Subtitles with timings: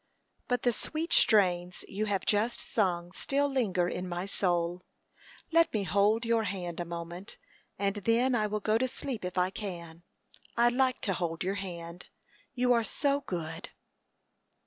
[0.47, 4.81] "But the sweet strains you have just sung still linger in my soul.
[5.51, 7.37] Let me hold your hand a moment,
[7.77, 10.01] and then I will go to sleep if I can.
[10.57, 12.07] I like to hold your hand
[12.55, 13.69] you are so good."